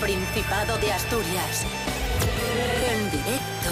[0.00, 1.66] Principado de Asturias.
[2.88, 3.70] En directo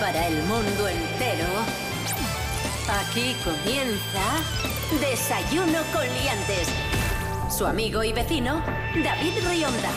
[0.00, 1.46] para el mundo entero.
[3.00, 4.42] Aquí comienza
[5.00, 6.68] Desayuno con Liantes.
[7.56, 8.60] Su amigo y vecino,
[9.04, 9.90] David Rionda.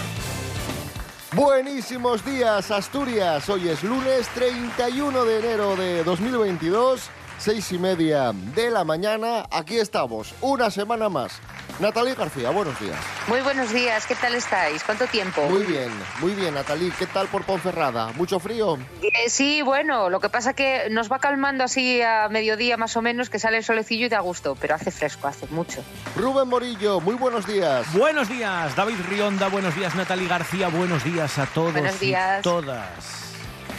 [1.34, 3.50] Buenísimos días, Asturias.
[3.50, 9.48] Hoy es lunes 31 de enero de 2022, seis y media de la mañana.
[9.50, 11.42] Aquí estamos, una semana más.
[11.80, 12.96] Natalie García, buenos días.
[13.28, 14.84] Muy buenos días, ¿qué tal estáis?
[14.84, 15.42] ¿Cuánto tiempo?
[15.50, 15.90] Muy bien,
[16.20, 16.92] muy bien, Natalie.
[16.98, 18.12] ¿Qué tal por Ponferrada?
[18.14, 18.78] ¿Mucho frío?
[19.02, 23.02] Eh, sí, bueno, lo que pasa que nos va calmando así a mediodía más o
[23.02, 25.84] menos, que sale el solecillo y da gusto, pero hace fresco, hace mucho.
[26.16, 27.92] Rubén Morillo, muy buenos días.
[27.94, 32.40] Buenos días, David Rionda, buenos días, Natalie García, buenos días a todos Buenos días.
[32.42, 32.88] y todas.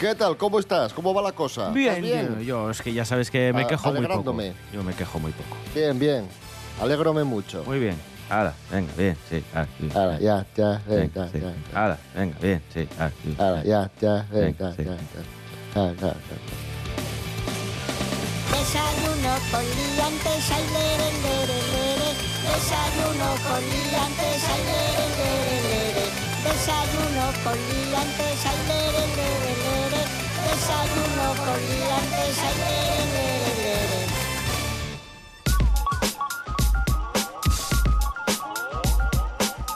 [0.00, 0.36] ¿Qué tal?
[0.36, 0.92] ¿Cómo estás?
[0.92, 1.70] ¿Cómo va la cosa?
[1.70, 2.34] Bien, ¿Estás bien?
[2.40, 4.06] Yo, yo es que ya sabes que me A- quejo muy poco.
[4.32, 4.52] alegrándome.
[4.72, 5.56] Yo me quejo muy poco.
[5.72, 6.28] Bien, bien.
[6.80, 7.64] Alégrome mucho.
[7.64, 7.96] Muy bien.
[8.30, 9.44] Ahora, venga, bien, sí.
[9.54, 9.66] ah.
[9.94, 11.78] Ahora, ya, ya, Venga, ya.
[11.78, 12.88] Ahora, venga, bien, sí.
[12.98, 13.10] ah.
[13.38, 14.96] Ahora, ya, ya, Venga, ya.
[18.50, 22.10] Desayuno con liantes, ay, lere, lere, lere.
[22.46, 26.04] Desayuno con liantes, ay, lere, lere, lere.
[26.44, 30.02] Desayuno con liantes, ay, lere, lere, lere.
[30.46, 33.61] Desayuno con liantes, ay, lere, lere, lere.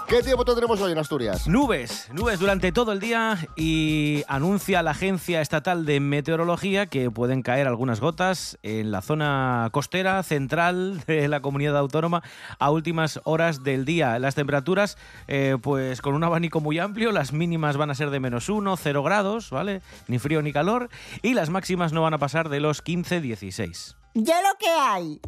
[0.08, 1.48] ¿Qué tiempo tendremos hoy en Asturias?
[1.48, 7.42] Nubes, nubes durante todo el día y anuncia la Agencia Estatal de Meteorología que pueden
[7.42, 12.22] caer algunas gotas en la zona costera central de la comunidad autónoma
[12.60, 14.16] a últimas horas del día.
[14.20, 18.20] Las temperaturas, eh, pues con un abanico muy amplio, las mínimas van a ser de
[18.20, 19.82] menos 1, 0 grados, ¿vale?
[20.06, 20.88] Ni frío ni calor,
[21.20, 23.96] y las máximas no van a pasar de los 15-16.
[24.14, 25.20] Ya lo que hay.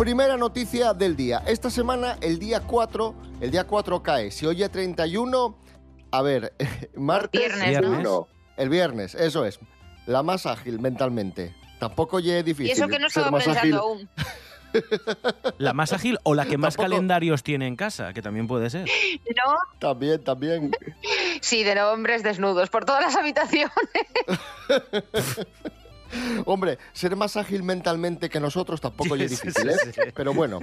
[0.00, 1.42] Primera noticia del día.
[1.46, 4.30] Esta semana, el día 4, el día 4 cae.
[4.30, 5.58] Si hoy es 31,
[6.10, 6.54] a ver,
[6.96, 7.38] martes...
[7.38, 8.26] Viernes, ¿no?
[8.56, 9.60] El viernes, eso es.
[10.06, 11.54] La más ágil mentalmente.
[11.78, 12.68] Tampoco es difícil.
[12.68, 13.74] Y eso que no estaba pensando ágil.
[13.74, 14.08] aún.
[15.58, 16.94] La más ágil o la que más Tampoco.
[16.94, 18.88] calendarios tiene en casa, que también puede ser.
[19.36, 19.58] ¿No?
[19.80, 20.70] También, también.
[21.42, 23.74] Sí, de hombres desnudos por todas las habitaciones.
[26.46, 29.92] Hombre, ser más ágil mentalmente que nosotros tampoco Sí, es difícil, sí, ¿eh?
[29.94, 30.00] sí.
[30.14, 30.60] Pero bueno,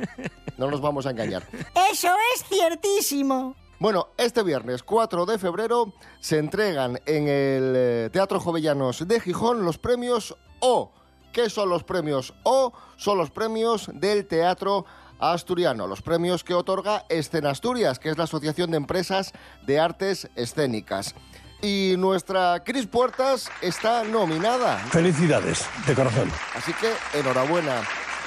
[0.58, 1.44] no nos vamos a engañar.
[1.92, 3.56] Eso es ciertísimo.
[3.80, 9.64] Bueno, este viernes 4 de febrero se entregan en el eh, Teatro Jovellanos de Gijón
[9.64, 10.92] los premios O.
[11.32, 12.74] ¿Qué son los premios O?
[12.96, 14.86] Son los premios del Teatro
[15.20, 19.34] Asturiano, los premios que otorga Escena Asturias, que es la Asociación de Empresas
[19.68, 21.14] de Artes Escénicas.
[21.62, 24.78] Y nuestra Cris Puertas está nominada.
[24.78, 26.32] Felicidades, de corazón.
[26.56, 27.82] Así que enhorabuena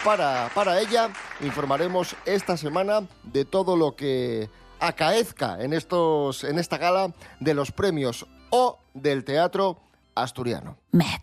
[0.05, 1.11] para, para ella.
[1.41, 7.71] Informaremos esta semana de todo lo que acaezca en, estos, en esta gala de los
[7.71, 9.79] premios O del Teatro
[10.15, 10.77] Asturiano.
[10.91, 11.23] Meg.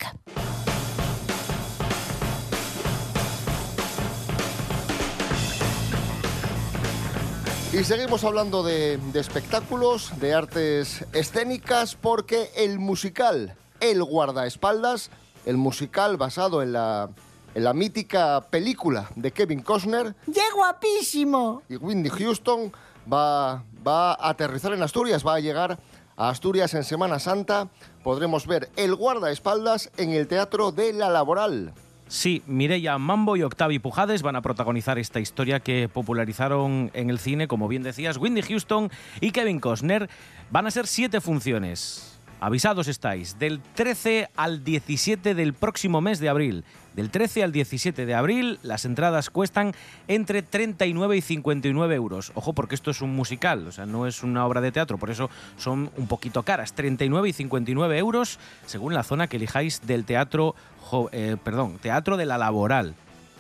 [7.74, 15.12] Y seguimos hablando de, de espectáculos, de artes escénicas, porque el musical El guardaespaldas,
[15.46, 17.10] el musical basado en la,
[17.54, 21.62] en la mítica película de Kevin Costner, ¡Qué guapísimo!
[21.70, 22.72] y Whitney Houston
[23.12, 25.78] va, va a aterrizar en Asturias, va a llegar
[26.16, 27.68] a Asturias en Semana Santa.
[28.04, 31.74] Podremos ver El guardaespaldas en el Teatro de la Laboral.
[32.08, 37.20] Sí, Mireia Mambo y Octavi Pujades van a protagonizar esta historia que popularizaron en el
[37.20, 40.10] cine, como bien decías, Whitney Houston y Kevin Costner.
[40.50, 42.17] Van a ser siete funciones.
[42.40, 46.64] Avisados estáis, del 13 al 17 del próximo mes de abril.
[46.96, 49.74] Del 13 al 17 de abril las entradas cuestan
[50.08, 52.32] entre 39 y 59 euros.
[52.36, 55.10] Ojo, porque esto es un musical, o sea, no es una obra de teatro, por
[55.10, 56.74] eso son un poquito caras.
[56.74, 58.38] 39 y 59 euros
[58.68, 62.94] según la zona que elijáis del teatro, jo- eh, perdón, teatro de la laboral.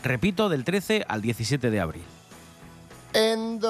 [0.04, 2.04] Repito, del 13 al 17 de abril.
[3.16, 3.64] And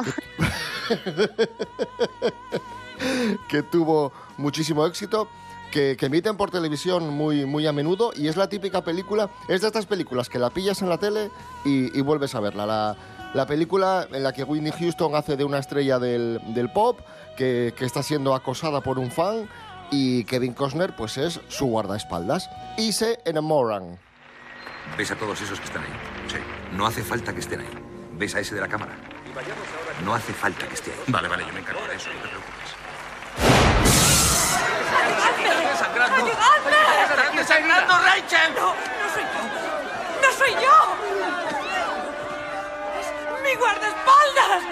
[3.50, 5.28] que tuvo muchísimo éxito.
[5.72, 9.62] Que, que emiten por televisión muy, muy a menudo y es la típica película, es
[9.62, 11.30] de estas películas que la pillas en la tele
[11.66, 12.66] y, y vuelves a verla.
[12.66, 12.96] La,
[13.34, 17.00] La película en la que Whitney Houston hace de una estrella del, del pop
[17.36, 19.50] que, que está siendo acosada por un fan
[19.92, 22.50] y Kevin Costner pues es su guardaespaldas.
[22.78, 24.00] Y se enamoran.
[24.98, 25.92] ¿Ves a todos esos que están ahí?
[26.30, 26.38] Sí.
[26.78, 27.70] No hace falta que estén ahí.
[28.18, 28.94] ¿Ves a ese de la cámara?
[30.06, 31.00] No hace falta que esté ahí.
[31.08, 32.57] Vale, vale, yo me encargo de eso, no te preocupes.
[38.22, 38.54] Rachel!
[38.56, 39.42] No, no soy yo.
[40.22, 40.78] ¡No soy yo!
[43.00, 43.08] ¡Es
[43.44, 44.64] mi guardaespaldas!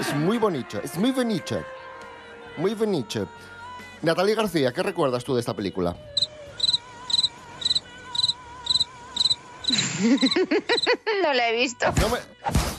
[0.00, 1.62] Es muy bonito, es muy bonito.
[2.56, 3.26] Muy bonito.
[4.02, 5.94] Natalia García, ¿qué recuerdas tú de esta película?
[11.22, 11.86] No la he visto.
[12.00, 12.18] No me-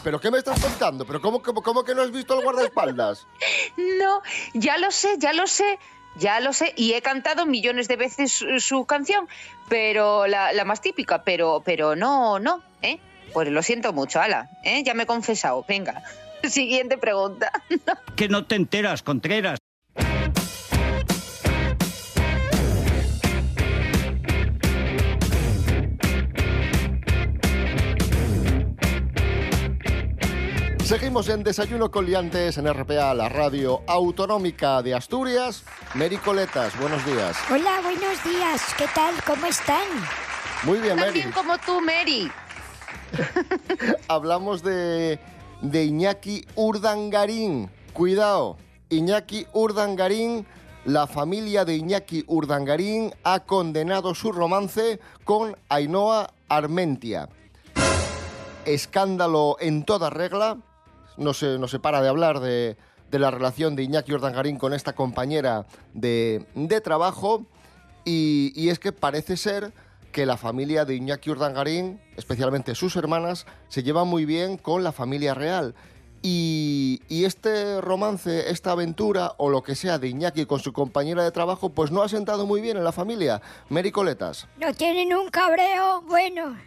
[0.03, 1.05] ¿Pero qué me estás contando?
[1.05, 3.27] ¿Pero cómo, cómo, cómo que no has visto el guardaespaldas?
[3.77, 4.21] No,
[4.53, 5.79] ya lo sé, ya lo sé,
[6.17, 6.73] ya lo sé.
[6.75, 9.27] Y he cantado millones de veces su, canción,
[9.69, 12.99] pero la, la más típica, pero, pero no, no, ¿eh?
[13.33, 14.83] Pues lo siento mucho, ala, ¿eh?
[14.83, 15.65] Ya me he confesado.
[15.67, 16.03] Venga,
[16.43, 17.51] siguiente pregunta.
[18.15, 19.60] Que no te enteras, Contreras.
[30.91, 35.63] Seguimos en Desayuno con Liantes en RPA, la radio autonómica de Asturias.
[35.95, 37.37] Mary Coletas, buenos días.
[37.49, 38.61] Hola, buenos días.
[38.77, 39.15] ¿Qué tal?
[39.25, 39.87] ¿Cómo están?
[40.63, 41.13] Muy bien, Tan Mary.
[41.13, 42.29] bien como tú, Mary.
[44.09, 45.17] Hablamos de,
[45.61, 47.71] de Iñaki Urdangarín.
[47.93, 48.57] Cuidado,
[48.89, 50.45] Iñaki Urdangarín,
[50.83, 57.29] la familia de Iñaki Urdangarín ha condenado su romance con Ainhoa Armentia.
[58.65, 60.57] Escándalo en toda regla.
[61.21, 62.75] No se, no para de hablar de,
[63.11, 67.45] de la relación de Iñaki Urdangarín con esta compañera de, de trabajo.
[68.03, 69.71] Y, es que parece ser
[70.11, 74.91] que la familia de Iñaki Urdangarín, especialmente sus hermanas, se llevan muy bien con la
[74.91, 75.75] familia real.
[76.23, 81.23] Y, y este romance, esta aventura o lo que sea de Iñaki con su compañera
[81.23, 83.41] de trabajo, pues no ha sentado muy bien en la familia.
[83.69, 84.47] Mary Coletas.
[84.57, 86.57] No tienen un cabreo bueno.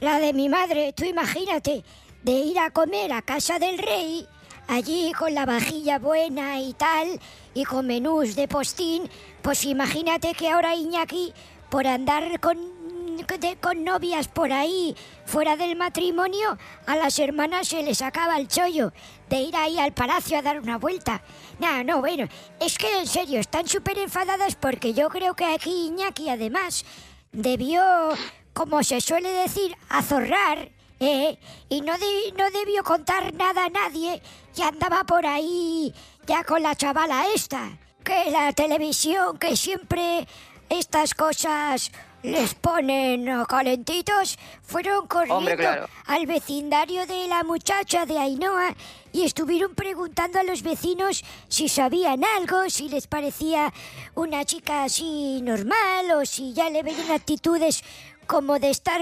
[0.00, 1.82] La de mi madre, tú imagínate,
[2.26, 4.26] de ir a comer a casa del rey,
[4.66, 7.20] allí con la vajilla buena y tal,
[7.54, 9.08] y con menús de postín,
[9.42, 11.32] pues imagínate que ahora Iñaki,
[11.70, 12.58] por andar con,
[13.38, 18.48] de- con novias por ahí, fuera del matrimonio, a las hermanas se les acaba el
[18.48, 18.92] chollo
[19.28, 21.22] de ir ahí al palacio a dar una vuelta.
[21.60, 22.26] No, no, bueno,
[22.58, 26.84] es que en serio, están súper enfadadas porque yo creo que aquí Iñaki además
[27.30, 27.84] debió,
[28.52, 30.70] como se suele decir, azorrar,
[31.00, 31.38] ¿eh?
[31.68, 34.22] Y no, de- no debió contar nada a nadie
[34.56, 35.94] y andaba por ahí
[36.26, 37.78] ya con la chavala esta.
[38.04, 40.26] Que la televisión, que siempre
[40.68, 41.90] estas cosas
[42.22, 45.88] les ponen calentitos, fueron corriendo Hombre, claro.
[46.06, 48.74] al vecindario de la muchacha de Ainhoa
[49.12, 53.72] y estuvieron preguntando a los vecinos si sabían algo, si les parecía
[54.14, 57.84] una chica así normal o si ya le veían actitudes
[58.26, 59.00] como de estar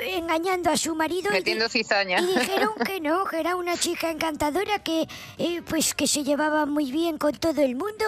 [0.00, 1.30] engañando a su marido.
[1.30, 2.20] y Metiendo cizaña.
[2.20, 5.06] Y dijeron que no, que era una chica encantadora, que
[5.38, 8.04] eh, pues que se llevaba muy bien con todo el mundo,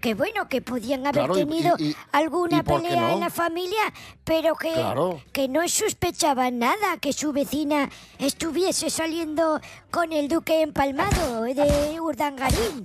[0.00, 3.08] que bueno, que podían haber Claro, y- tenido y- y- alguna ¿y pelea no?
[3.14, 3.92] en la familia,
[4.24, 5.20] pero que, Claro.
[5.32, 9.60] que no sospechaban nada que su vecina estuviese saliendo
[9.90, 12.84] con el duque empalmado de Urdangarín.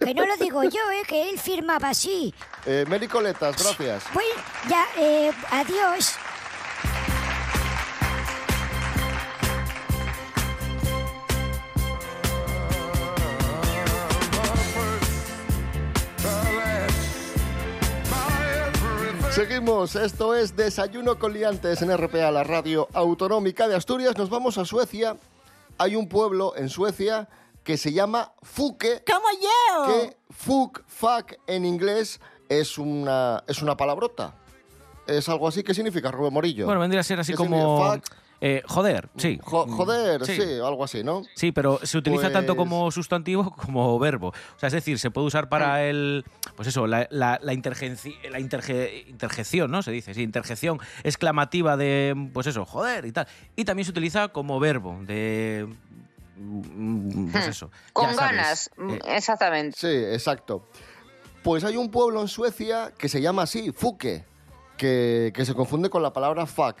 [0.00, 2.34] que no lo digo yo, eh, que él firmaba así.
[2.66, 4.04] Eh, Mary Coletas, gracias.
[4.14, 4.30] Bueno,
[4.68, 6.14] ya, eh, adiós.
[19.38, 24.18] Seguimos, esto es Desayuno con Liantes en RPA, la radio autonómica de Asturias.
[24.18, 25.16] Nos vamos a Suecia.
[25.78, 27.28] Hay un pueblo en Suecia
[27.62, 29.04] que se llama Fuke.
[29.06, 29.86] ¡Como yo!
[29.86, 34.34] Que fuck, fuck en inglés es una, es una palabrota.
[35.08, 35.62] Es algo así.
[35.62, 36.64] ¿Qué significa, Rubén Morillo?
[36.66, 37.96] Bueno, vendría a ser así ¿Qué como...
[38.40, 39.40] eh, joder, sí.
[39.42, 40.36] jo- joder, Sí.
[40.36, 40.42] sí.
[40.64, 41.22] algo así, ¿no?
[41.34, 44.28] Sí, pero se utiliza tanto Pues- como sustantivo como verbo.
[44.28, 46.24] O sea, es decir, se puede usar para el.
[46.54, 49.82] Pues eso, la, la, la intergenci- la interje- interjección, ¿no?
[49.82, 52.14] Se dice, sí, interjección exclamativa de.
[52.32, 53.26] Pues eso, joder y tal.
[53.56, 55.66] Y también se utiliza como verbo de.
[56.36, 57.50] mm, Pues Hmm.
[57.50, 57.70] eso.
[57.92, 59.76] Con ganas, mm, Eh, exactamente.
[59.78, 60.68] Sí, exacto.
[61.42, 64.24] Pues hay un pueblo en Suecia que se llama así, Fuke,
[64.78, 66.76] que, que se confunde con la palabra fuck.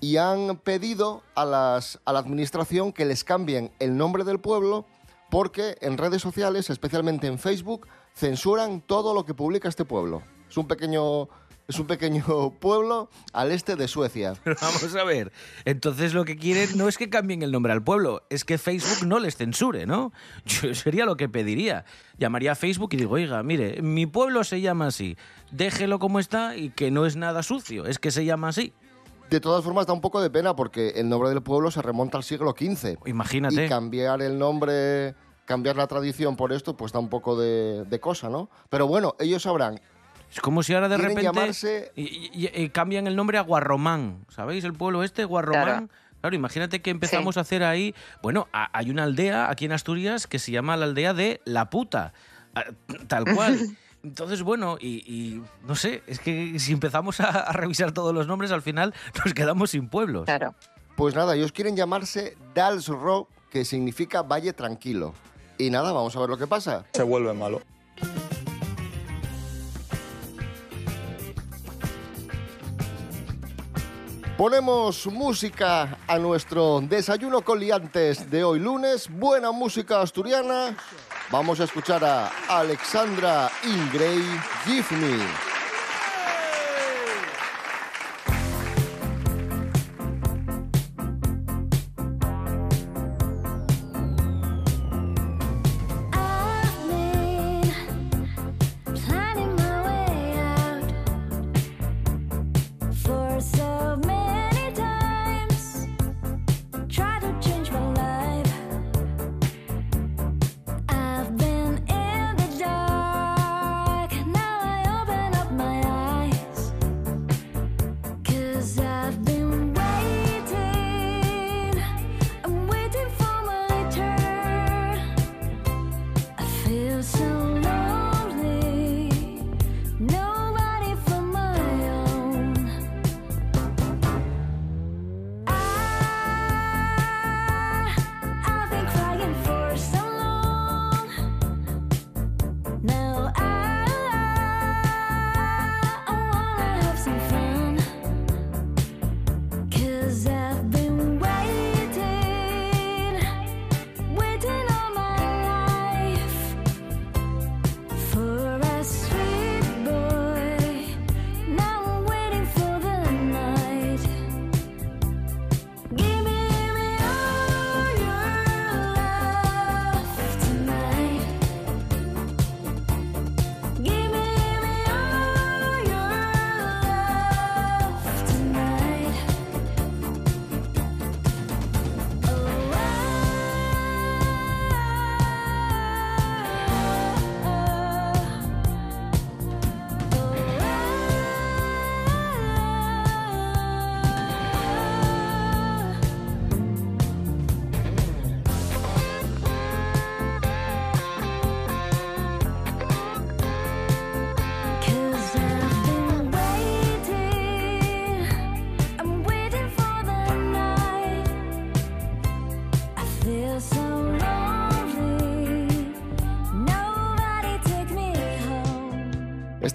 [0.00, 4.86] Y han pedido a, las, a la administración que les cambien el nombre del pueblo
[5.28, 10.22] porque en redes sociales, especialmente en Facebook, censuran todo lo que publica este pueblo.
[10.48, 11.28] Es un pequeño
[11.70, 12.24] es un pequeño
[12.60, 14.34] pueblo al este de Suecia.
[14.44, 15.32] Pero vamos a ver.
[15.64, 19.06] Entonces lo que quieren no es que cambien el nombre al pueblo, es que Facebook
[19.06, 20.12] no les censure, ¿no?
[20.44, 21.84] Yo sería lo que pediría.
[22.18, 25.16] Llamaría a Facebook y digo, oiga, mire, mi pueblo se llama así.
[25.50, 28.72] Déjelo como está y que no es nada sucio, es que se llama así.
[29.30, 32.18] De todas formas, da un poco de pena porque el nombre del pueblo se remonta
[32.18, 32.98] al siglo XV.
[33.06, 33.66] Imagínate.
[33.66, 38.00] Y cambiar el nombre, cambiar la tradición por esto, pues da un poco de, de
[38.00, 38.50] cosa, ¿no?
[38.68, 39.80] Pero bueno, ellos sabrán.
[40.32, 44.24] Es como si ahora de repente llamarse- y- y- y cambian el nombre a Guarromán.
[44.28, 45.64] ¿Sabéis el pueblo este, Guarromán?
[45.64, 45.88] Claro.
[46.20, 47.94] Claro, imagínate que empezamos a hacer ahí.
[48.22, 51.70] Bueno, a- hay una aldea aquí en Asturias que se llama la aldea de La
[51.70, 52.12] Puta.
[53.08, 53.58] Tal cual.
[54.04, 58.26] Entonces, bueno, y, y no sé, es que si empezamos a, a revisar todos los
[58.26, 58.94] nombres, al final
[59.24, 60.24] nos quedamos sin pueblos.
[60.26, 60.54] Claro.
[60.96, 65.14] Pues nada, ellos quieren llamarse Dalsro, que significa Valle Tranquilo.
[65.58, 66.84] Y nada, vamos a ver lo que pasa.
[66.92, 67.60] Se vuelve malo.
[74.40, 79.06] Ponemos música a nuestro desayuno con liantes de hoy lunes.
[79.10, 80.74] Buena música asturiana.
[81.30, 84.24] Vamos a escuchar a Alexandra Ingrey,
[84.64, 85.49] Give Me.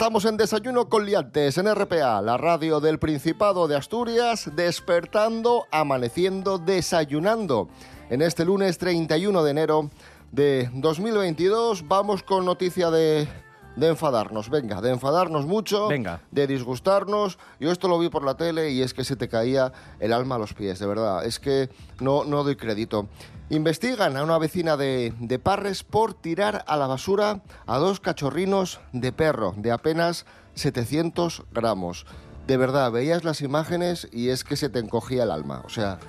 [0.06, 6.60] Estamos en Desayuno con Liantes en RPA, la radio del Principado de Asturias, despertando, amaneciendo,
[6.60, 7.70] desayunando.
[8.12, 9.90] En este lunes 31 de enero
[10.32, 13.28] de 2022 vamos con noticia de,
[13.76, 16.22] de enfadarnos, venga, de enfadarnos mucho, Venga.
[16.32, 17.38] de disgustarnos.
[17.60, 20.36] Yo esto lo vi por la tele y es que se te caía el alma
[20.36, 21.26] a los pies, de verdad.
[21.26, 23.08] Es que no, no doy crédito.
[23.50, 28.80] Investigan a una vecina de, de Parres por tirar a la basura a dos cachorrinos
[28.92, 32.06] de perro de apenas 700 gramos.
[32.48, 35.62] De verdad, veías las imágenes y es que se te encogía el alma.
[35.66, 36.00] O sea,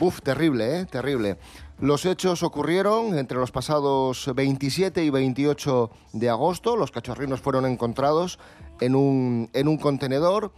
[0.00, 0.86] Uf, terrible, ¿eh?
[0.86, 1.38] Terrible.
[1.80, 6.76] Los hechos ocurrieron entre los pasados 27 y 28 de agosto.
[6.76, 8.38] Los cachorrinos fueron encontrados
[8.80, 10.52] en un, en un contenedor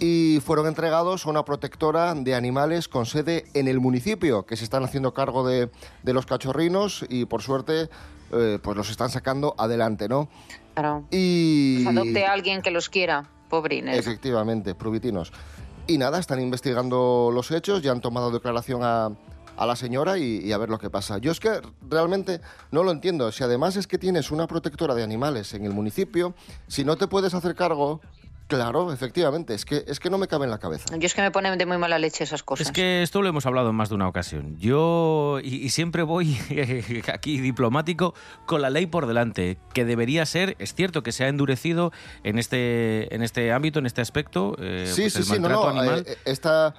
[0.00, 4.64] y fueron entregados a una protectora de animales con sede en el municipio, que se
[4.64, 5.70] están haciendo cargo de,
[6.02, 7.88] de los cachorrinos y por suerte
[8.32, 10.28] eh, pues los están sacando adelante, ¿no?
[10.74, 11.04] Claro.
[11.10, 11.84] Y...
[11.84, 13.96] Pues adopte a alguien que los quiera, pobrines.
[13.96, 15.32] Efectivamente, pruvitinos.
[15.86, 19.10] Y nada, están investigando los hechos, ya han tomado declaración a,
[19.56, 21.18] a la señora y, y a ver lo que pasa.
[21.18, 23.30] Yo es que realmente no lo entiendo.
[23.32, 26.34] Si además es que tienes una protectora de animales en el municipio,
[26.68, 28.00] si no te puedes hacer cargo,
[28.46, 30.94] Claro, efectivamente, es que, es que no me cabe en la cabeza.
[30.98, 32.66] Yo es que me ponen de muy mala leche esas cosas.
[32.66, 34.56] Es que esto lo hemos hablado en más de una ocasión.
[34.58, 36.36] Yo, y, y siempre voy
[37.12, 41.28] aquí diplomático, con la ley por delante, que debería ser, es cierto que se ha
[41.28, 41.90] endurecido
[42.22, 44.56] en este, en este ámbito, en este aspecto.
[44.58, 45.68] eh, sí, pues sí, el sí, no, no.
[45.68, 46.04] animal.
[46.06, 46.74] eh, esta,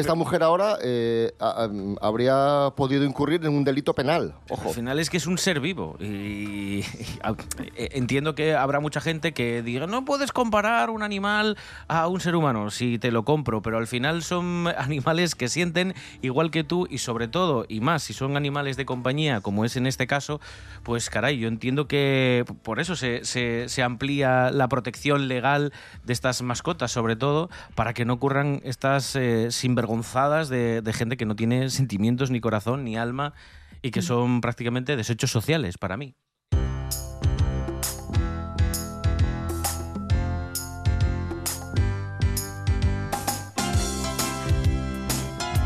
[0.00, 4.34] esta mujer ahora eh, a- a- habría podido incurrir en un delito penal.
[4.50, 4.68] Ojo.
[4.68, 6.84] Al final es que es un ser vivo y, y
[7.22, 7.34] a-
[7.76, 11.56] eh, entiendo que habrá mucha gente que diga no puedes comparar un animal
[11.88, 15.94] a un ser humano, si te lo compro, pero al final son animales que sienten
[16.22, 19.76] igual que tú y sobre todo y más si son animales de compañía como es
[19.76, 20.40] en este caso,
[20.82, 25.72] pues caray, yo entiendo que por eso se, se- se amplía la protección legal
[26.04, 29.50] de estas mascotas sobre todo para que no ocurran estas eh,
[29.86, 33.34] sinvergonzadas de, de gente que no tiene sentimientos ni corazón ni alma
[33.82, 36.16] y que son prácticamente desechos sociales para mí.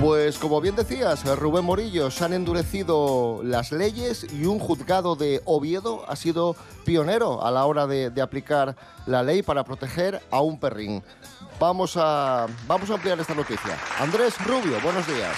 [0.01, 5.43] Pues como bien decías, Rubén Morillo, se han endurecido las leyes y un juzgado de
[5.45, 10.59] Oviedo ha sido pionero a la hora de, aplicar la ley para proteger a un
[10.59, 11.03] perrín.
[11.59, 13.77] Vamos a, vamos a ampliar esta noticia.
[13.99, 15.37] Andrés Rubio, buenos días.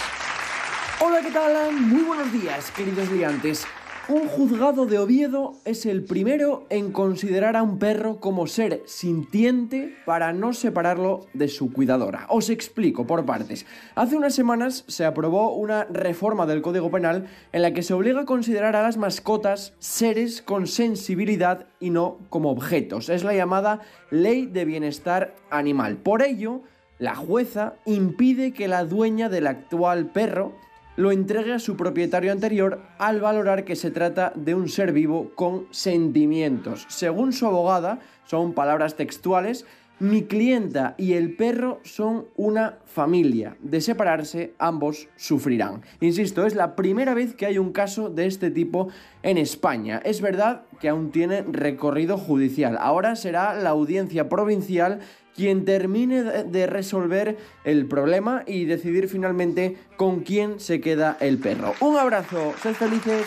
[1.01, 1.73] Hola, ¿qué tal?
[1.73, 3.67] Muy buenos días, queridos liantes.
[4.13, 9.97] Un juzgado de Oviedo es el primero en considerar a un perro como ser sintiente
[10.05, 12.27] para no separarlo de su cuidadora.
[12.29, 13.65] Os explico por partes.
[13.95, 18.21] Hace unas semanas se aprobó una reforma del Código Penal en la que se obliga
[18.21, 23.09] a considerar a las mascotas seres con sensibilidad y no como objetos.
[23.09, 25.97] Es la llamada Ley de Bienestar Animal.
[25.97, 26.61] Por ello,
[26.99, 30.53] la jueza impide que la dueña del actual perro
[30.97, 35.33] lo entregue a su propietario anterior al valorar que se trata de un ser vivo
[35.35, 36.87] con sentimientos.
[36.89, 39.67] Según su abogada, son palabras textuales,
[40.03, 43.57] mi clienta y el perro son una familia.
[43.61, 45.83] De separarse, ambos sufrirán.
[46.01, 48.89] Insisto, es la primera vez que hay un caso de este tipo
[49.23, 50.03] en España.
[50.05, 52.77] Es verdad que aún tiene recorrido judicial.
[52.81, 54.99] Ahora será la audiencia provincial
[55.37, 61.75] quien termine de resolver el problema y decidir finalmente con quién se queda el perro.
[61.81, 63.27] Un abrazo, sed felices.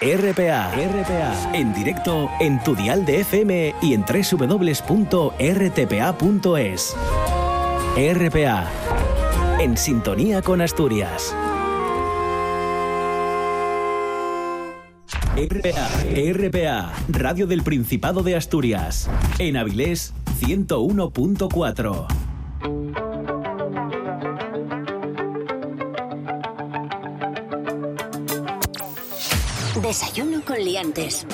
[0.00, 4.86] RPA, RPA, en directo en tu dial de FM y en www.rtpa.es.
[7.96, 8.70] RPA,
[9.58, 11.34] en sintonía con Asturias.
[15.34, 15.88] RPA,
[16.32, 19.10] RPA, Radio del Principado de Asturias.
[19.40, 23.07] En Avilés 101.4.
[29.88, 31.26] Desayuno con liantes.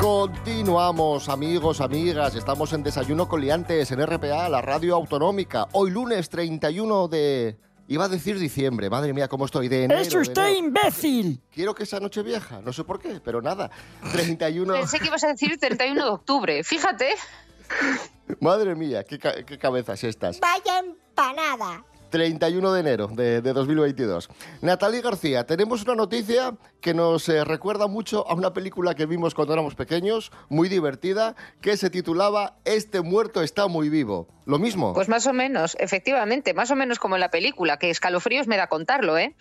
[0.00, 2.34] Continuamos, amigos, amigas.
[2.34, 5.68] Estamos en Desayuno con Liantes en RPA, la radio autonómica.
[5.72, 7.58] Hoy lunes 31 de...
[7.88, 10.00] Iba a decir diciembre, madre mía, cómo estoy de enero.
[10.00, 10.58] ¡Es usted enero.
[10.68, 11.42] imbécil!
[11.50, 13.70] Quiero que sea noche vieja, no sé por qué, pero nada.
[14.12, 14.72] 31...
[14.72, 16.64] Pensé que ibas a decir 31 de octubre.
[16.64, 17.16] Fíjate.
[18.40, 20.40] Madre mía, qué, ca- qué cabezas estas.
[20.40, 21.84] Vaya empanada.
[22.14, 24.30] 31 de enero de, de 2022.
[24.62, 29.34] Natalie García, tenemos una noticia que nos eh, recuerda mucho a una película que vimos
[29.34, 34.28] cuando éramos pequeños, muy divertida, que se titulaba Este muerto está muy vivo.
[34.46, 34.92] ¿Lo mismo?
[34.92, 38.58] Pues más o menos, efectivamente, más o menos como en la película, que escalofríos me
[38.58, 39.34] da contarlo, ¿eh?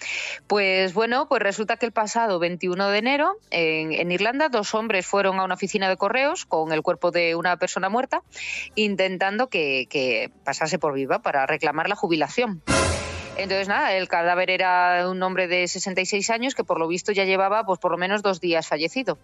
[0.48, 5.40] Pues bueno, pues resulta que el pasado 21 de enero, en, Irlanda, dos hombres fueron
[5.40, 8.24] a una oficina de correos con el cuerpo de una persona muerta,
[8.76, 12.63] intentando que pasase por viva para reclamar la jubilación.
[13.36, 17.26] Entonces, nada, el cadáver era un hombre de 66 años que por lo visto ya
[17.26, 19.18] llevaba pues por lo menos dos días fallecido.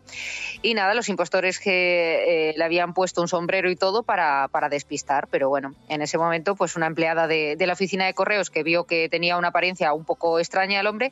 [0.62, 5.28] Y nada, los impostores que eh, le habían puesto un sombrero y todo para, despistar,
[5.30, 8.84] pero bueno, en ese momento pues una empleada de, la oficina de correos que vio
[8.84, 11.12] que tenía una apariencia un poco extraña al hombre,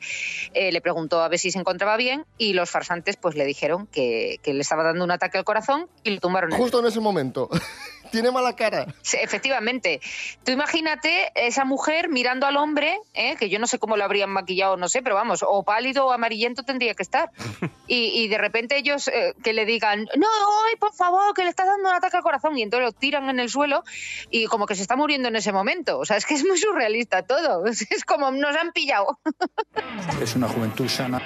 [0.52, 3.86] eh, le preguntó a ver si se encontraba bien y los farsantes pues le dijeron
[3.86, 6.50] que, le estaba dando un ataque al corazón y lo tumbaron.
[6.50, 7.48] Justo en ese momento.
[8.10, 8.86] Tiene mala cara.
[9.02, 10.00] Sí, efectivamente.
[10.44, 13.36] Tú imagínate esa mujer mirando al hombre, ¿eh?
[13.36, 16.12] que yo no sé cómo lo habrían maquillado, no sé, pero vamos, o pálido o
[16.12, 17.30] amarillento tendría que estar.
[17.90, 20.26] Y, y de repente ellos eh, que le digan, no,
[20.66, 23.30] ay, por favor, que le está dando un ataque al corazón, y entonces lo tiran
[23.30, 23.82] en el suelo
[24.30, 25.98] y como que se está muriendo en ese momento.
[25.98, 27.64] O sea, es que es muy surrealista todo.
[27.90, 29.18] Es como nos han pillado.
[30.20, 31.22] Es una juventud sana.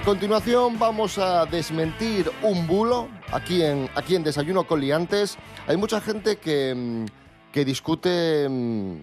[0.00, 5.36] A continuación vamos a desmentir un bulo aquí en, aquí en Desayuno con Liantes.
[5.66, 7.04] Hay mucha gente que, mm,
[7.52, 8.94] que discute mm,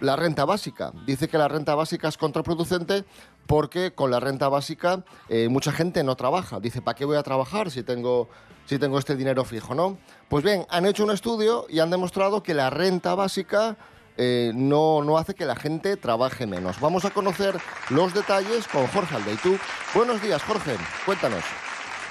[0.00, 0.92] la renta básica.
[1.04, 3.04] Dice que la renta básica es contraproducente
[3.46, 6.58] porque con la renta básica eh, mucha gente no trabaja.
[6.58, 8.30] Dice, ¿para qué voy a trabajar si tengo,
[8.64, 9.74] si tengo este dinero fijo?
[9.74, 9.98] ¿no?
[10.30, 13.76] Pues bien, han hecho un estudio y han demostrado que la renta básica
[14.22, 16.78] eh, no, no hace que la gente trabaje menos.
[16.78, 17.54] Vamos a conocer
[17.88, 19.56] los detalles con Jorge Aldeitu.
[19.94, 20.72] Buenos días, Jorge.
[21.06, 21.42] Cuéntanos.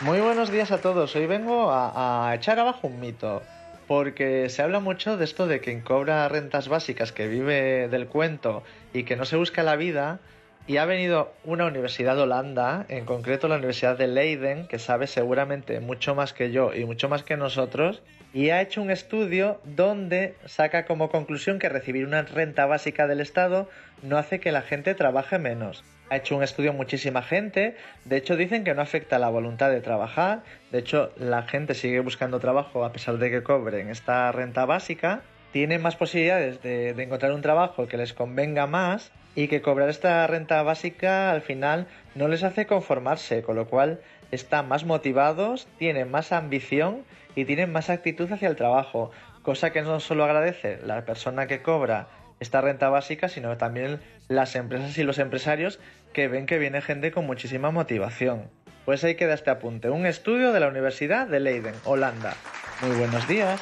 [0.01, 1.15] Muy buenos días a todos.
[1.15, 3.43] Hoy vengo a, a echar abajo un mito.
[3.87, 8.63] Porque se habla mucho de esto de quien cobra rentas básicas, que vive del cuento
[8.91, 10.19] y que no se busca la vida,
[10.65, 15.07] y ha venido una universidad de Holanda, en concreto la Universidad de Leiden, que sabe
[15.07, 19.59] seguramente mucho más que yo y mucho más que nosotros, y ha hecho un estudio
[19.63, 23.69] donde saca como conclusión que recibir una renta básica del Estado
[24.03, 25.83] no hace que la gente trabaje menos.
[26.09, 29.81] Ha hecho un estudio muchísima gente, de hecho dicen que no afecta la voluntad de
[29.81, 34.65] trabajar, de hecho la gente sigue buscando trabajo a pesar de que cobren esta renta
[34.65, 39.61] básica, tienen más posibilidades de, de encontrar un trabajo que les convenga más y que
[39.61, 43.99] cobrar esta renta básica al final no les hace conformarse, con lo cual
[44.31, 47.03] están más motivados, tienen más ambición
[47.39, 49.11] y tienen más actitud hacia el trabajo,
[49.43, 52.07] cosa que no solo agradece la persona que cobra
[52.41, 55.79] esta renta básica, sino también las empresas y los empresarios
[56.11, 58.49] que ven que viene gente con muchísima motivación.
[58.83, 62.33] Pues ahí queda este apunte, un estudio de la Universidad de Leiden, Holanda.
[62.81, 63.61] Muy buenos días.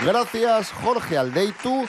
[0.00, 1.86] Gracias, Jorge Aldeitu.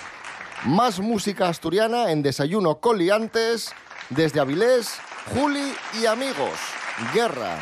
[0.65, 3.73] Más música asturiana en Desayuno Coliantes.
[4.09, 4.99] Desde Avilés,
[5.33, 6.59] Juli y amigos.
[7.13, 7.57] Guerra.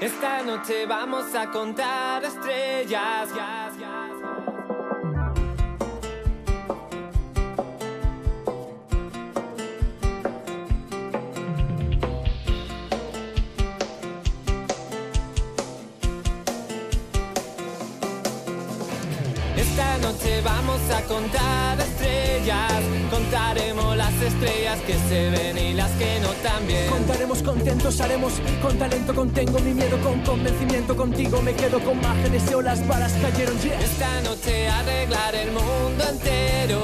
[0.00, 3.30] Esta noche vamos a contar estrellas.
[19.56, 21.97] Esta noche vamos a contar estrellas.
[23.10, 26.88] Contaremos las estrellas que se ven y las que no también.
[26.88, 32.50] Contaremos contentos, haremos con talento, contengo mi miedo, con convencimiento contigo me quedo con márgenes
[32.50, 33.58] y olas balas cayeron.
[33.60, 33.80] Yeah.
[33.80, 36.80] Esta noche arreglar el mundo entero,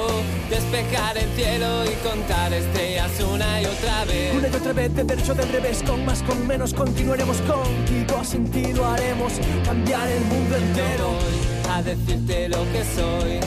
[0.49, 4.35] despejar el cielo y contar estrellas una y otra vez.
[4.35, 8.51] Una y otra vez, de derecho del revés, con más, con menos, continuaremos contigo, sin
[8.51, 11.11] ti lo haremos, cambiar el mundo entero.
[11.11, 13.39] No voy a decirte lo que soy,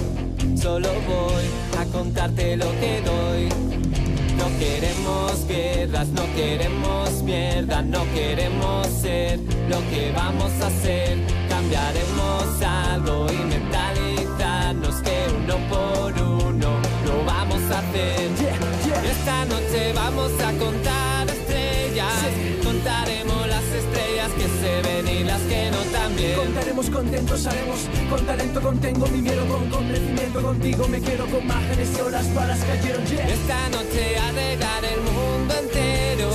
[0.61, 1.45] solo voy
[1.81, 3.49] a contarte lo que doy.
[4.37, 11.19] No queremos guerras, no queremos mierda, no queremos ser lo que vamos a ser.
[11.49, 16.71] Cambiaremos algo y mentalizarnos que uno por uno
[17.07, 18.31] lo vamos a hacer.
[19.11, 20.48] Esta noche vamos a
[26.79, 31.89] Contaremos contentos, haremos con talento, contengo mi miedo, con convencimiento contigo me quedo con márgenes
[31.99, 33.05] y olas balas cayeron.
[33.05, 33.29] Yeah.
[33.29, 36.31] Esta noche arreglar el mundo entero,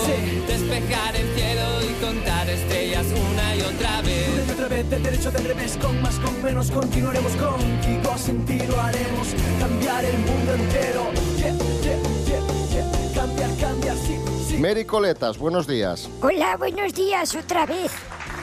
[0.45, 4.27] despejar el cielo y contar estrellas una y otra vez.
[4.33, 8.45] Una y otra vez, de derecho del revés, con más, con menos, continuaremos contigo, sin
[8.45, 9.27] ti lo haremos,
[9.59, 11.09] cambiar el mundo entero.
[11.37, 13.13] Yeah, yeah, yeah, yeah.
[13.15, 14.57] Cambiar, cambiar, sí, sí.
[14.57, 16.09] Mary Coletas, buenos días.
[16.21, 17.93] Hola, buenos días otra vez.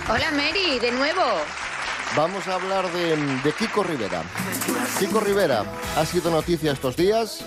[0.09, 1.21] Hola Mary, de nuevo.
[2.17, 4.23] Vamos a hablar de, Kiko Rivera.
[4.99, 5.65] Kiko Rivera
[5.97, 7.45] ha sido noticia estos días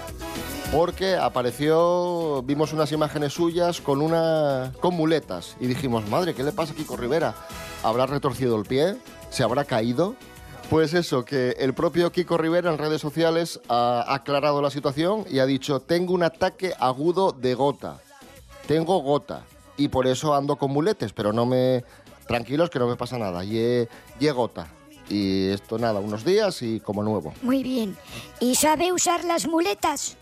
[0.71, 6.53] porque apareció, vimos unas imágenes suyas con una con muletas y dijimos, madre, ¿qué le
[6.53, 7.35] pasa a Kiko Rivera?
[7.83, 8.95] ¿Habrá retorcido el pie?
[9.29, 10.15] ¿Se habrá caído?
[10.69, 15.39] Pues eso, que el propio Kiko Rivera en redes sociales ha aclarado la situación y
[15.39, 17.99] ha dicho, tengo un ataque agudo de gota.
[18.65, 19.43] Tengo gota
[19.75, 21.83] y por eso ando con muletes, pero no me...
[22.27, 23.87] Tranquilos que no me pasa nada, y
[24.33, 24.67] gota.
[25.09, 27.33] Y esto nada, unos días y como nuevo.
[27.41, 27.97] Muy bien.
[28.39, 30.17] ¿Y sabe usar las muletas?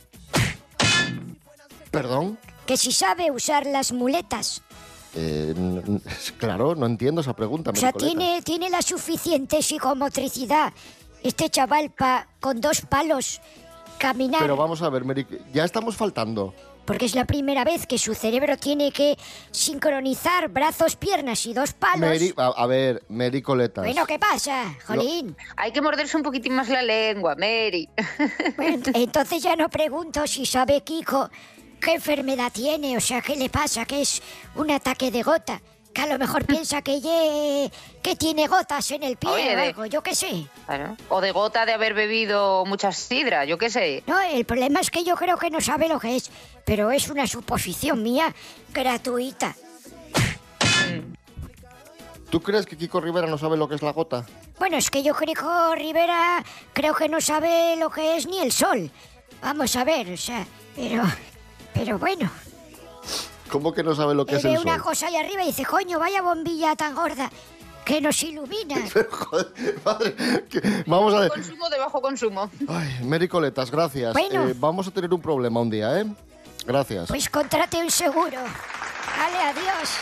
[1.92, 2.40] ¿Perdón?
[2.66, 4.64] Que si sabe usar las muletas.
[5.16, 5.54] Eh,
[6.38, 7.72] claro, no entiendo esa pregunta.
[7.72, 10.74] O sea, tiene, tiene la suficiente psicomotricidad.
[11.22, 13.42] Este chaval pa, con dos palos
[14.00, 14.42] caminar.
[14.42, 16.54] Pero vamos a ver, Meri, ya estamos faltando.
[16.86, 19.18] Porque es la primera vez que su cerebro tiene que
[19.52, 22.10] sincronizar brazos, piernas y dos palos.
[22.10, 23.86] Meri, a, a ver, Meri Coletas.
[23.86, 25.36] Bueno, ¿qué pasa, Jolín?
[25.56, 27.88] Hay que morderse un poquitín más la lengua, Mary.
[28.58, 31.30] Bueno, entonces ya no pregunto si sabe Kiko
[31.80, 34.22] qué enfermedad tiene, o sea, qué le pasa, que es
[34.56, 35.62] un ataque de gota.
[35.94, 37.70] Que a lo mejor piensa que ye,
[38.02, 40.46] que tiene gotas en el pie Oye, o de- algo, yo qué sé.
[40.66, 40.96] Claro.
[41.10, 44.04] O de gota de haber bebido mucha sidra, yo qué sé.
[44.08, 46.32] No, el problema es que yo creo que no sabe lo que es,
[46.66, 48.34] pero es una suposición mía
[48.74, 49.56] gratuita.
[52.30, 54.26] ¿Tú crees que Kiko Rivera no sabe lo que es la gota?
[54.58, 58.40] Bueno, es que yo creo que Rivera creo que no sabe lo que es ni
[58.40, 58.90] el sol.
[59.42, 60.46] Vamos a ver, o sea,
[60.76, 61.04] pero...
[61.74, 62.30] Pero bueno,
[63.50, 64.84] ¿Cómo que no sabe lo que es ve el una sol?
[64.84, 67.30] cosa ahí arriba y dice, coño, vaya bombilla tan gorda
[67.84, 68.76] que nos ilumina.
[70.86, 71.30] Vamos a ver.
[71.30, 72.50] Consumo de bajo consumo.
[72.68, 74.14] Ay, Mary Coletas, gracias.
[74.14, 74.48] Bueno.
[74.48, 76.06] Eh, vamos a tener un problema un día, ¿eh?
[76.66, 77.08] Gracias.
[77.08, 78.38] Pues contrate un seguro.
[79.18, 79.98] Vale, adiós.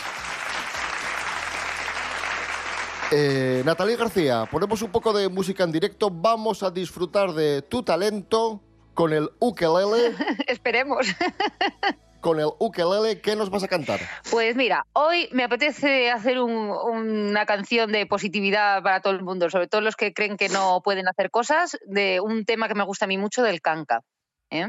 [3.12, 6.10] Eh, Natalie García, ponemos un poco de música en directo.
[6.10, 8.62] Vamos a disfrutar de tu talento
[8.94, 10.14] con el ukelele.
[10.46, 11.06] Esperemos.
[12.20, 13.98] con el ukelele, ¿qué nos vas a cantar?
[14.30, 19.48] Pues mira, hoy me apetece hacer un- una canción de positividad para todo el mundo,
[19.50, 22.84] sobre todo los que creen que no pueden hacer cosas, de un tema que me
[22.84, 24.02] gusta a mí mucho del canca.
[24.50, 24.68] ¿eh?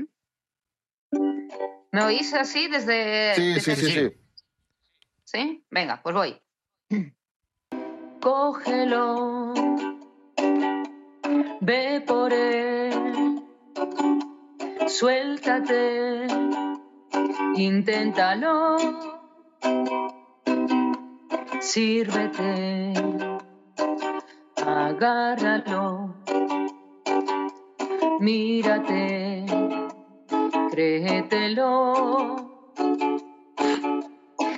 [1.91, 3.36] ¿Me oís así desde...?
[3.36, 4.12] Sí, desde sí, sí, sí.
[5.25, 5.65] ¿Sí?
[5.69, 6.41] Venga, pues voy.
[8.21, 9.54] Cógelo,
[11.62, 13.41] ve por él,
[14.88, 16.27] suéltate,
[17.56, 18.77] inténtalo,
[21.60, 22.93] sírvete,
[24.63, 26.15] agárralo,
[28.19, 29.45] mírate,
[30.71, 32.36] créetelo.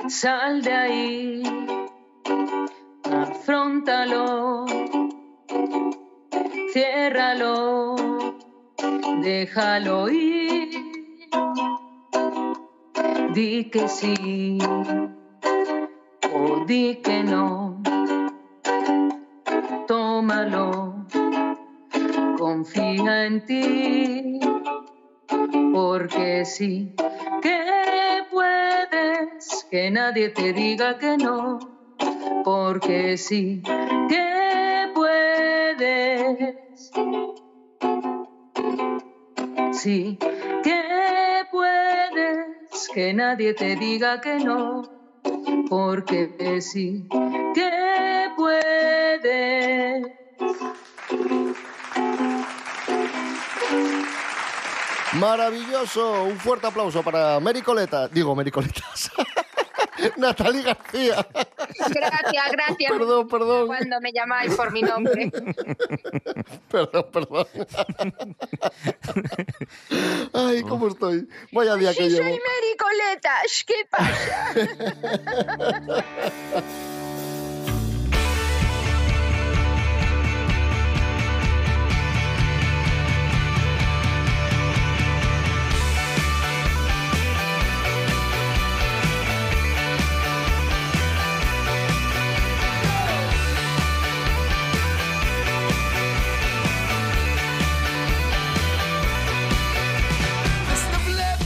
[0.08, 1.44] Sal de ahí,
[3.12, 4.66] afrontalo,
[6.72, 7.96] ciérralo,
[9.22, 10.70] déjalo ir.
[13.34, 14.60] Di que sí
[16.32, 17.82] o di que no.
[19.88, 20.94] Tómalo,
[22.38, 24.40] confía en ti,
[25.74, 26.94] porque sí.
[27.42, 31.60] Que puedes, que nadie te diga que no,
[32.46, 33.64] porque sí.
[34.08, 36.92] Que puedes.
[39.72, 40.20] Sí.
[40.64, 40.82] Que
[41.52, 44.84] puedes, que nadie te diga que no,
[45.70, 47.08] porque sí.
[47.56, 48.83] Que puedes.
[55.20, 56.24] Maravilloso.
[56.24, 58.08] Un fuerte aplauso para Mary Coleta.
[58.08, 59.12] Digo, Mary Coletas.
[60.18, 61.26] Natalie García.
[61.90, 62.92] Gracias, gracias.
[62.92, 63.68] Perdón, perdón.
[63.68, 65.32] Cuando me llamáis por mi nombre.
[66.70, 67.46] Perdón, perdón.
[70.34, 71.28] Ay, ¿cómo estoy?
[71.52, 72.24] Vaya día que Sí, llevo.
[72.28, 73.64] soy Mary Coletas.
[73.66, 74.54] ¿Qué pasa?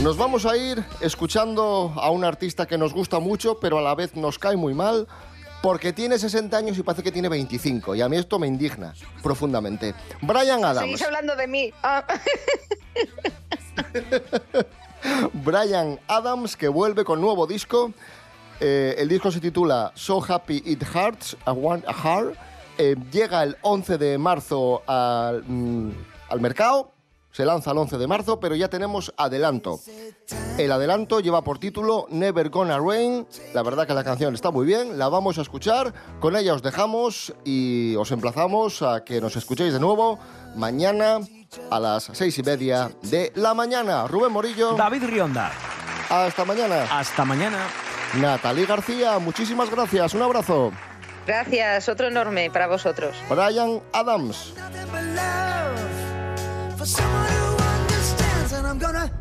[0.01, 3.95] Nos vamos a ir escuchando a un artista que nos gusta mucho, pero a la
[3.95, 5.07] vez nos cae muy mal,
[5.63, 7.95] porque tiene 60 años y parece que tiene 25.
[7.95, 9.95] Y a mí esto me indigna profundamente.
[10.21, 10.81] Brian Adams.
[10.81, 11.73] Seguís hablando de mí.
[11.81, 12.05] Ah.
[15.33, 17.91] Brian Adams, que vuelve con nuevo disco.
[18.59, 22.35] Eh, el disco se titula So Happy It Hurts, a, one, a Heart.
[22.77, 25.91] Eh, llega el 11 de marzo al, mm,
[26.29, 26.93] al mercado.
[27.37, 29.79] Se lanza el 11 de marzo, pero ya tenemos adelanto.
[30.57, 33.27] El adelanto lleva por título Never Gonna Rain.
[33.53, 35.93] La verdad que la canción está muy bien, la vamos a escuchar.
[36.19, 40.17] Con ella os dejamos y os emplazamos a que nos escuchéis de nuevo
[40.55, 41.19] mañana
[41.69, 44.07] a las seis y media de la mañana.
[44.07, 44.73] Rubén Morillo.
[44.73, 45.51] David Rionda.
[46.09, 46.87] Hasta mañana.
[46.89, 47.67] Hasta mañana.
[48.15, 50.15] Natalie García, muchísimas gracias.
[50.15, 50.71] Un abrazo.
[51.27, 53.15] Gracias, otro enorme para vosotros.
[53.29, 54.55] Brian Adams.
[56.77, 59.11] For someone who understands, and I'm gonna